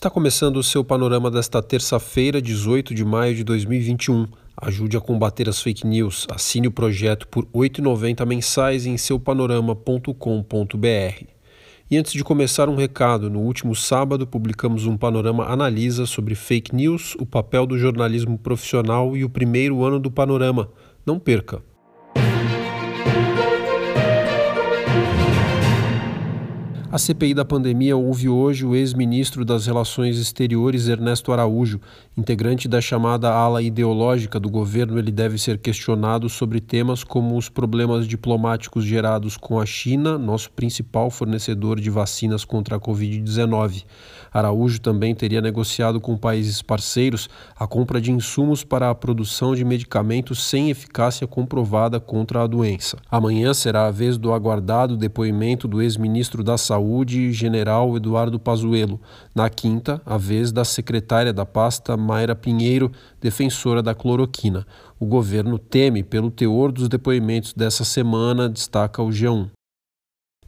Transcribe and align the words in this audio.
Está 0.00 0.08
começando 0.08 0.56
o 0.56 0.62
seu 0.62 0.82
panorama 0.82 1.30
desta 1.30 1.62
terça-feira, 1.62 2.40
18 2.40 2.94
de 2.94 3.04
maio 3.04 3.34
de 3.34 3.44
2021. 3.44 4.26
Ajude 4.56 4.96
a 4.96 5.00
combater 5.00 5.46
as 5.46 5.60
fake 5.60 5.86
news. 5.86 6.26
Assine 6.30 6.68
o 6.68 6.72
projeto 6.72 7.28
por 7.28 7.44
R$ 7.44 7.68
8,90 7.68 8.24
mensais 8.24 8.86
em 8.86 8.96
seupanorama.com.br. 8.96 11.24
E 11.90 11.98
antes 11.98 12.14
de 12.14 12.24
começar, 12.24 12.70
um 12.70 12.76
recado: 12.76 13.28
no 13.28 13.40
último 13.40 13.76
sábado 13.76 14.26
publicamos 14.26 14.86
um 14.86 14.96
panorama 14.96 15.44
analisa 15.44 16.06
sobre 16.06 16.34
fake 16.34 16.74
news, 16.74 17.14
o 17.20 17.26
papel 17.26 17.66
do 17.66 17.76
jornalismo 17.76 18.38
profissional 18.38 19.14
e 19.14 19.22
o 19.22 19.28
primeiro 19.28 19.84
ano 19.84 20.00
do 20.00 20.10
panorama. 20.10 20.70
Não 21.04 21.18
perca! 21.18 21.62
A 26.92 26.98
CPI 26.98 27.34
da 27.34 27.44
pandemia 27.44 27.96
ouve 27.96 28.28
hoje 28.28 28.66
o 28.66 28.74
ex-ministro 28.74 29.44
das 29.44 29.64
Relações 29.64 30.18
Exteriores 30.18 30.88
Ernesto 30.88 31.30
Araújo, 31.30 31.80
integrante 32.18 32.66
da 32.66 32.80
chamada 32.80 33.30
ala 33.30 33.62
ideológica 33.62 34.40
do 34.40 34.50
governo. 34.50 34.98
Ele 34.98 35.12
deve 35.12 35.38
ser 35.38 35.58
questionado 35.58 36.28
sobre 36.28 36.60
temas 36.60 37.04
como 37.04 37.36
os 37.36 37.48
problemas 37.48 38.08
diplomáticos 38.08 38.84
gerados 38.84 39.36
com 39.36 39.60
a 39.60 39.64
China, 39.64 40.18
nosso 40.18 40.50
principal 40.50 41.12
fornecedor 41.12 41.80
de 41.80 41.88
vacinas 41.90 42.44
contra 42.44 42.74
a 42.74 42.80
Covid-19. 42.80 43.84
Araújo 44.32 44.80
também 44.80 45.14
teria 45.14 45.40
negociado 45.40 46.00
com 46.00 46.16
países 46.16 46.60
parceiros 46.60 47.30
a 47.56 47.68
compra 47.68 48.00
de 48.00 48.10
insumos 48.10 48.64
para 48.64 48.90
a 48.90 48.94
produção 48.96 49.54
de 49.54 49.64
medicamentos 49.64 50.42
sem 50.42 50.70
eficácia 50.70 51.24
comprovada 51.24 52.00
contra 52.00 52.42
a 52.42 52.48
doença. 52.48 52.96
Amanhã 53.08 53.54
será 53.54 53.86
a 53.86 53.92
vez 53.92 54.18
do 54.18 54.32
aguardado 54.32 54.96
depoimento 54.96 55.68
do 55.68 55.80
ex-ministro 55.80 56.42
da 56.42 56.58
Saúde 56.58 56.79
Saúde, 56.80 57.30
general 57.30 57.94
Eduardo 57.94 58.40
Pazuello. 58.40 58.98
Na 59.34 59.50
quinta, 59.50 60.00
a 60.06 60.16
vez 60.16 60.50
da 60.50 60.64
secretária 60.64 61.30
da 61.30 61.44
pasta, 61.44 61.94
Mayra 61.94 62.34
Pinheiro, 62.34 62.90
defensora 63.20 63.82
da 63.82 63.94
cloroquina. 63.94 64.66
O 64.98 65.04
governo 65.04 65.58
teme 65.58 66.02
pelo 66.02 66.30
teor 66.30 66.72
dos 66.72 66.88
depoimentos 66.88 67.52
dessa 67.52 67.84
semana, 67.84 68.48
destaca 68.48 69.02
o 69.02 69.08
G1. 69.08 69.50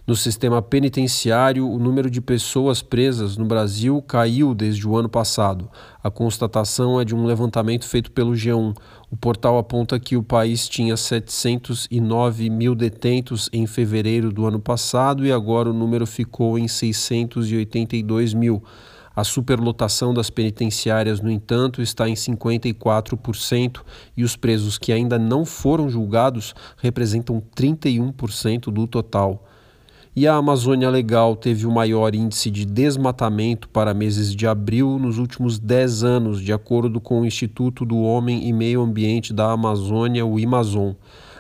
No 0.05 0.17
sistema 0.17 0.61
penitenciário, 0.61 1.71
o 1.71 1.79
número 1.79 2.11
de 2.11 2.21
pessoas 2.21 2.83
presas 2.83 3.37
no 3.37 3.45
Brasil 3.45 4.03
caiu 4.03 4.53
desde 4.53 4.89
o 4.89 4.97
ano 4.97 5.09
passado. 5.09 5.71
A 6.03 6.11
constatação 6.11 7.01
é 7.01 7.05
de 7.05 7.15
um 7.15 7.25
levantamento 7.25 7.87
feito 7.87 8.11
pelo 8.11 8.33
G1. 8.33 8.77
O 9.13 9.17
portal 9.17 9.59
aponta 9.59 10.01
que 10.01 10.17
o 10.17 10.23
país 10.23 10.69
tinha 10.69 10.97
709 10.97 12.51
mil 12.51 12.75
detentos 12.75 13.49
em 13.53 13.65
fevereiro 13.65 14.33
do 14.33 14.45
ano 14.45 14.59
passado 14.59 15.25
e 15.25 15.31
agora 15.31 15.71
o 15.71 15.73
número 15.73 16.05
ficou 16.05 16.59
em 16.59 16.67
682 16.67 18.35
mil. 18.35 18.61
A 19.15 19.23
superlotação 19.23 20.13
das 20.13 20.31
penitenciárias, 20.31 21.21
no 21.21 21.31
entanto, 21.31 21.81
está 21.81 22.09
em 22.09 22.15
54% 22.15 23.83
e 24.17 24.25
os 24.25 24.35
presos 24.35 24.79
que 24.79 24.93
ainda 24.93 25.17
não 25.17 25.45
foram 25.45 25.89
julgados 25.89 26.57
representam 26.79 27.41
31% 27.55 28.63
do 28.73 28.89
total 28.89 29.47
e 30.15 30.27
a 30.27 30.35
Amazônia 30.35 30.91
Legal 30.91 31.35
teve 31.35 31.67
o 31.67 31.71
maior 31.71 32.15
índice 32.15 32.51
de 32.51 32.67
desmatamento 32.67 33.67
para 33.71 33.95
meses 33.95 34.37
de 34.37 34.47
abril 34.47 34.99
nos 34.99 35.17
últimos 35.17 35.59
10 35.59 36.05
anos, 36.05 36.43
de 36.43 36.53
acordo 36.53 37.01
com 37.01 37.23
o 37.23 37.25
Instituto 37.25 37.83
do 37.87 37.97
Homem 37.97 38.47
e 38.47 38.53
Meio 38.53 38.83
Ambiente 38.83 39.33
da 39.33 39.51
Amazônia, 39.51 40.27
o 40.27 40.39
IMAZON. 40.39 40.95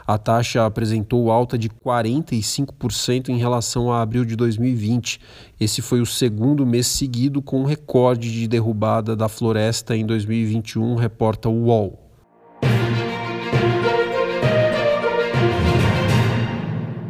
A 0.07 0.17
taxa 0.17 0.65
apresentou 0.65 1.31
alta 1.31 1.59
de 1.59 1.69
45% 1.69 3.29
em 3.29 3.37
relação 3.37 3.93
a 3.93 4.01
abril 4.01 4.25
de 4.25 4.35
2020. 4.35 5.21
Esse 5.61 5.83
foi 5.83 6.01
o 6.01 6.07
segundo 6.07 6.65
mês 6.65 6.87
seguido 6.87 7.43
com 7.43 7.65
recorde 7.65 8.33
de 8.33 8.49
derrubada 8.49 9.15
da 9.15 9.29
floresta 9.29 9.95
em 9.95 10.07
2021, 10.07 10.97
reporta 10.97 11.49
o 11.49 11.67
UOL. 11.67 12.02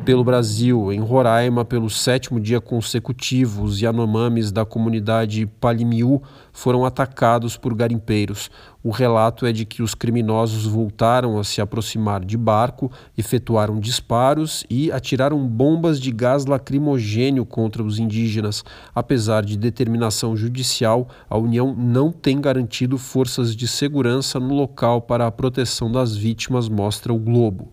Pelo 0.05 0.25
Brasil. 0.25 0.93
Em 0.93 0.99
Roraima, 0.99 1.65
pelo 1.65 1.89
sétimo 1.89 2.41
dia 2.41 2.61
consecutivo, 2.61 3.63
os 3.63 3.81
Yanomamis 3.81 4.51
da 4.51 4.65
comunidade 4.65 5.47
Palimiu 5.47 6.21
foram 6.53 6.85
atacados 6.85 7.57
por 7.57 7.73
garimpeiros. 7.75 8.51
O 8.83 8.91
relato 8.91 9.47
é 9.47 9.53
de 9.53 9.65
que 9.65 9.81
os 9.81 9.95
criminosos 9.95 10.67
voltaram 10.67 11.39
a 11.39 11.45
se 11.45 11.61
aproximar 11.61 12.25
de 12.25 12.37
barco, 12.37 12.91
efetuaram 13.17 13.79
disparos 13.79 14.65
e 14.69 14.91
atiraram 14.91 15.47
bombas 15.47 16.01
de 16.01 16.11
gás 16.11 16.47
lacrimogênio 16.47 17.47
contra 17.47 17.83
os 17.83 18.01
indígenas. 18.01 18.65
Apesar 18.93 19.45
de 19.45 19.57
determinação 19.57 20.37
judicial, 20.37 21.09
a 21.31 21.39
União 21.39 21.75
não 21.77 22.11
tem 22.11 22.41
garantido 22.41 22.99
forças 22.99 23.55
de 23.55 23.69
segurança 23.69 24.41
no 24.41 24.53
local 24.53 25.03
para 25.03 25.27
a 25.27 25.31
proteção 25.31 25.91
das 25.93 26.17
vítimas, 26.17 26.69
mostra 26.69 27.13
o 27.13 27.19
Globo 27.19 27.73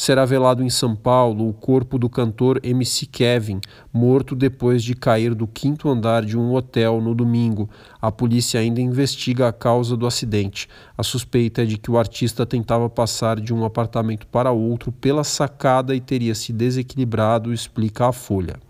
será 0.00 0.24
velado 0.24 0.62
em 0.62 0.70
São 0.70 0.96
Paulo 0.96 1.46
o 1.46 1.52
corpo 1.52 1.98
do 1.98 2.08
cantor 2.08 2.58
MC 2.62 3.04
Kevin, 3.04 3.60
morto 3.92 4.34
depois 4.34 4.82
de 4.82 4.94
cair 4.94 5.34
do 5.34 5.46
quinto 5.46 5.90
andar 5.90 6.24
de 6.24 6.38
um 6.38 6.54
hotel 6.54 7.02
no 7.02 7.14
domingo. 7.14 7.68
A 8.00 8.10
polícia 8.10 8.58
ainda 8.58 8.80
investiga 8.80 9.46
a 9.46 9.52
causa 9.52 9.98
do 9.98 10.06
acidente. 10.06 10.70
A 10.96 11.02
suspeita 11.02 11.64
é 11.64 11.66
de 11.66 11.76
que 11.76 11.90
o 11.90 11.98
artista 11.98 12.46
tentava 12.46 12.88
passar 12.88 13.38
de 13.38 13.52
um 13.52 13.62
apartamento 13.62 14.26
para 14.26 14.50
outro 14.50 14.90
pela 14.90 15.22
sacada 15.22 15.94
e 15.94 16.00
teria 16.00 16.34
se 16.34 16.50
desequilibrado, 16.50 17.52
explica 17.52 18.06
a 18.08 18.12
Folha. 18.12 18.69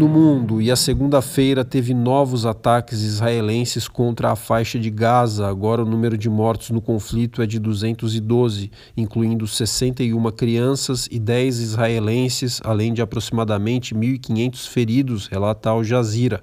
No 0.00 0.08
mundo 0.08 0.62
e 0.62 0.70
a 0.70 0.76
segunda-feira 0.76 1.62
teve 1.62 1.92
novos 1.92 2.46
ataques 2.46 3.02
israelenses 3.02 3.86
contra 3.86 4.32
a 4.32 4.36
faixa 4.36 4.78
de 4.78 4.88
Gaza. 4.88 5.46
Agora 5.46 5.82
o 5.82 5.84
número 5.84 6.16
de 6.16 6.30
mortos 6.30 6.70
no 6.70 6.80
conflito 6.80 7.42
é 7.42 7.46
de 7.46 7.58
212, 7.58 8.70
incluindo 8.96 9.46
61 9.46 10.30
crianças 10.30 11.06
e 11.10 11.18
10 11.18 11.60
israelenses, 11.60 12.62
além 12.64 12.94
de 12.94 13.02
aproximadamente 13.02 13.94
1.500 13.94 14.68
feridos, 14.68 15.26
relata 15.26 15.68
Al 15.68 15.84
Jazeera. 15.84 16.42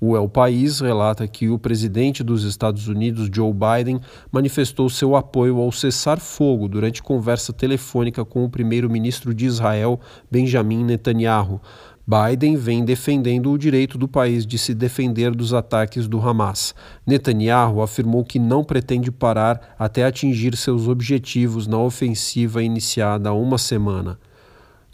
O 0.00 0.16
El 0.16 0.28
País 0.28 0.80
relata 0.80 1.26
que 1.28 1.48
o 1.48 1.58
presidente 1.58 2.24
dos 2.24 2.42
Estados 2.42 2.88
Unidos, 2.88 3.28
Joe 3.32 3.52
Biden, 3.52 4.00
manifestou 4.30 4.88
seu 4.90 5.14
apoio 5.14 5.60
ao 5.60 5.70
cessar-fogo 5.70 6.68
durante 6.68 7.02
conversa 7.02 7.52
telefônica 7.52 8.24
com 8.24 8.44
o 8.44 8.50
primeiro-ministro 8.50 9.32
de 9.32 9.46
Israel, 9.46 10.00
Benjamin 10.28 10.84
Netanyahu. 10.84 11.60
Biden 12.08 12.56
vem 12.56 12.86
defendendo 12.86 13.52
o 13.52 13.58
direito 13.58 13.98
do 13.98 14.08
país 14.08 14.46
de 14.46 14.56
se 14.56 14.72
defender 14.72 15.34
dos 15.34 15.52
ataques 15.52 16.08
do 16.08 16.18
Hamas. 16.18 16.74
Netanyahu 17.06 17.82
afirmou 17.82 18.24
que 18.24 18.38
não 18.38 18.64
pretende 18.64 19.12
parar 19.12 19.74
até 19.78 20.06
atingir 20.06 20.56
seus 20.56 20.88
objetivos 20.88 21.66
na 21.66 21.76
ofensiva 21.76 22.62
iniciada 22.62 23.28
há 23.28 23.34
uma 23.34 23.58
semana. 23.58 24.18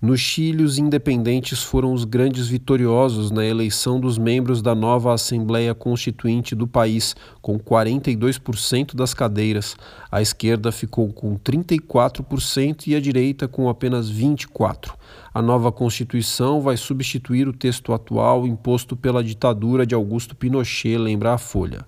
No 0.05 0.19
Chile, 0.19 0.62
os 0.62 0.77
independentes 0.77 1.62
foram 1.62 1.91
os 1.95 2.05
grandes 2.05 2.47
vitoriosos 2.47 3.31
na 3.31 3.43
eleição 3.43 3.99
dos 3.99 4.19
membros 4.19 4.61
da 4.61 4.75
nova 4.75 5.15
Assembleia 5.15 5.75
Constituinte 5.75 6.55
do 6.55 6.67
país, 6.67 7.17
com 7.41 7.59
42% 7.59 8.95
das 8.95 9.15
cadeiras. 9.15 9.75
A 10.12 10.21
esquerda 10.21 10.71
ficou 10.71 11.11
com 11.11 11.39
34% 11.39 12.87
e 12.89 12.95
a 12.95 13.01
direita 13.01 13.49
com 13.49 13.67
apenas 13.67 14.12
24%. 14.12 14.93
A 15.33 15.41
nova 15.41 15.73
Constituição 15.73 16.61
vai 16.61 16.77
substituir 16.77 17.49
o 17.49 17.55
texto 17.55 17.91
atual 17.91 18.47
imposto 18.47 18.95
pela 18.95 19.25
ditadura 19.25 19.87
de 19.87 19.95
Augusto 19.95 20.37
Pinochet, 20.37 20.99
lembra 20.99 21.33
a 21.33 21.39
Folha. 21.39 21.83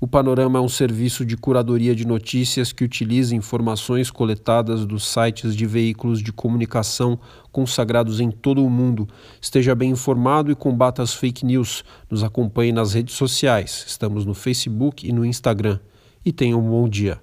O 0.00 0.06
Panorama 0.06 0.60
é 0.60 0.62
um 0.62 0.68
serviço 0.68 1.24
de 1.24 1.36
curadoria 1.36 1.92
de 1.92 2.06
notícias 2.06 2.70
que 2.70 2.84
utiliza 2.84 3.34
informações 3.34 4.12
coletadas 4.12 4.86
dos 4.86 5.04
sites 5.04 5.56
de 5.56 5.66
veículos 5.66 6.22
de 6.22 6.32
comunicação 6.32 7.18
consagrados 7.50 8.20
em 8.20 8.30
todo 8.30 8.64
o 8.64 8.70
mundo. 8.70 9.08
Esteja 9.40 9.74
bem 9.74 9.90
informado 9.90 10.52
e 10.52 10.54
combata 10.54 11.02
as 11.02 11.14
fake 11.14 11.44
news. 11.44 11.82
Nos 12.08 12.22
acompanhe 12.22 12.70
nas 12.70 12.92
redes 12.92 13.16
sociais. 13.16 13.84
Estamos 13.88 14.24
no 14.24 14.34
Facebook 14.34 15.04
e 15.04 15.10
no 15.10 15.24
Instagram. 15.24 15.80
E 16.24 16.30
tenha 16.30 16.56
um 16.56 16.62
bom 16.62 16.88
dia. 16.88 17.20